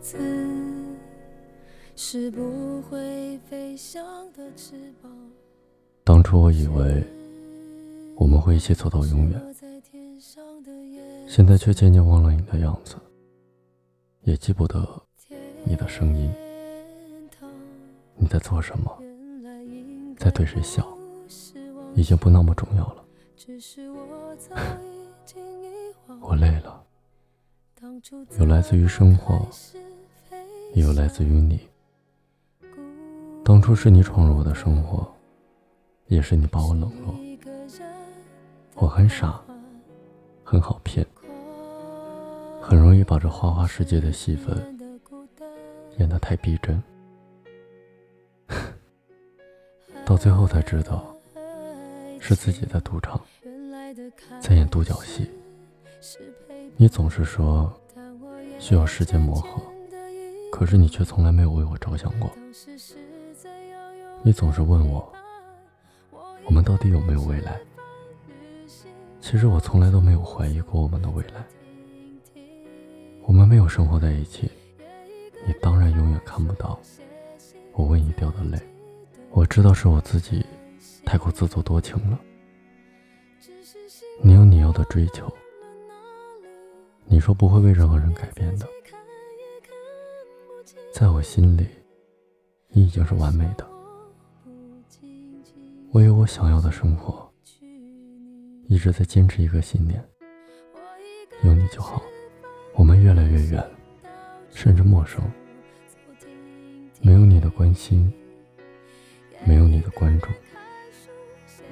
[0.00, 0.16] 子，
[1.94, 5.12] 是不会飞翔的翅膀。
[6.04, 7.04] 当初我以为
[8.16, 9.54] 我们会一起走到永远，
[11.28, 12.96] 现在却渐渐忘了你的样子，
[14.22, 14.88] 也记不得
[15.64, 16.32] 你的声音。
[18.16, 18.98] 你在做什么？
[20.18, 20.86] 在对谁笑？
[21.94, 23.04] 已经不那么重要了。
[26.20, 26.82] 我累了，
[28.38, 29.48] 有来自于生活，
[30.74, 31.66] 也有来自于你。
[33.42, 35.10] 当初是你闯入我的生活，
[36.06, 37.14] 也是你把我冷落。
[38.74, 39.40] 我很傻，
[40.44, 41.06] 很好骗，
[42.60, 44.78] 很容易把这花花世界的戏份
[45.96, 46.82] 演得太逼真。
[50.04, 51.16] 到最后才知道，
[52.20, 53.18] 是自己在赌场，
[54.38, 55.30] 在演独角戏。
[56.80, 57.70] 你总是说
[58.58, 59.60] 需要时间磨合，
[60.50, 62.30] 可是你却从来没有为我着想过。
[64.22, 65.12] 你总是问我，
[66.46, 67.60] 我们到底有没有未来？
[69.20, 71.44] 其实我从来都没有怀疑过我们的未来。
[73.24, 74.50] 我们没有生活在一起，
[75.46, 76.80] 你当然永远看不到
[77.74, 78.58] 我为你掉的泪。
[79.32, 80.46] 我知道是我自己
[81.04, 82.18] 太过自作多情了。
[84.22, 85.30] 你有你要的追求，
[87.12, 88.64] 你说不会为任何人改变的，
[90.94, 91.66] 在我心里，
[92.68, 93.68] 你已经是完美的。
[95.90, 97.28] 我有我想要的生活，
[98.68, 100.00] 一直在坚持一个信念：
[101.42, 102.00] 有你就好。
[102.74, 103.70] 我们越来越远，
[104.52, 105.20] 甚至陌生，
[107.02, 108.10] 没有你的关心。
[109.44, 110.28] 没有你的关注，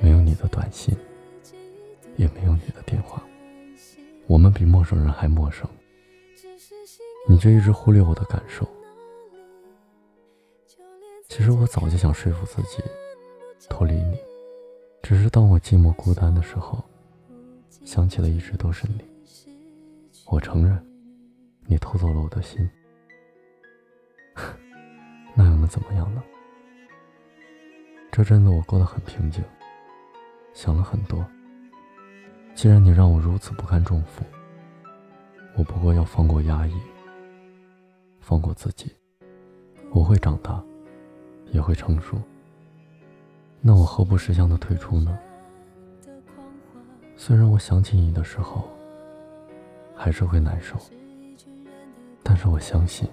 [0.00, 0.96] 没有你的短信，
[2.16, 3.22] 也没有你的电话，
[4.28, 5.66] 我们比陌生人还陌生。
[7.26, 8.68] 你却一直忽略我的感受。
[11.28, 12.82] 其实我早就想说服自己
[13.70, 14.18] 脱离你，
[15.02, 16.84] 只是当我寂寞孤单的时候，
[17.84, 19.02] 想起了一直都是你。
[20.26, 20.78] 我承认，
[21.66, 22.68] 你偷走了我的心，
[25.34, 26.22] 那又能怎么样呢？
[28.12, 29.42] 这阵子我过得很平静，
[30.52, 31.24] 想了很多。
[32.58, 34.24] 既然你让我如此不堪重负，
[35.54, 36.74] 我不过要放过压抑，
[38.18, 38.90] 放过自己。
[39.92, 40.60] 我会长大，
[41.52, 42.20] 也会成熟。
[43.60, 45.16] 那我何不识相的退出呢？
[47.16, 48.68] 虽然我想起你的时候，
[49.94, 50.76] 还是会难受，
[52.24, 53.08] 但是我相信，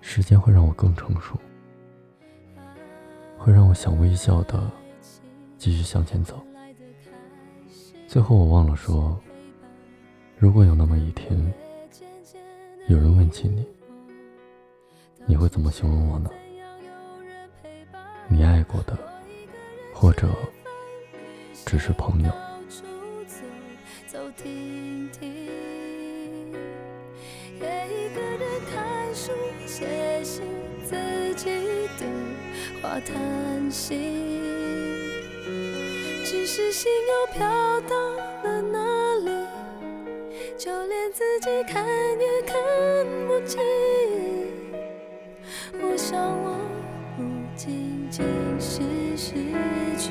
[0.00, 1.38] 时间会让我更成熟。
[3.38, 4.68] 会让我想微笑的
[5.56, 6.44] 继续向前走。
[8.16, 9.14] 最后我忘了说，
[10.38, 11.38] 如果有那么一天，
[12.88, 13.62] 有人问起你，
[15.26, 16.30] 你会怎么形容我呢？
[18.26, 18.96] 你爱过的，
[19.92, 20.30] 或者
[21.66, 22.32] 只是朋友。
[32.82, 33.94] 话叹息，
[36.28, 37.48] 只是心又飘
[37.82, 37.96] 到
[38.42, 39.30] 了哪里？
[40.58, 41.86] 就连自己看
[42.18, 42.56] 也看
[43.28, 43.62] 不清。
[45.80, 46.58] 我想，我
[47.16, 47.22] 不
[47.54, 48.24] 仅仅
[48.58, 48.82] 是
[49.16, 49.34] 失
[49.96, 50.10] 去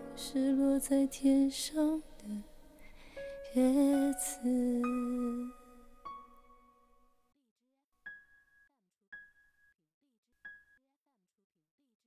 [0.15, 2.25] 是落在天上的
[3.55, 5.20] 叶子。